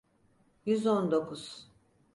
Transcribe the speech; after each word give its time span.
Yüz 0.65 0.85
on 0.85 1.11
dokuz. 1.11 1.71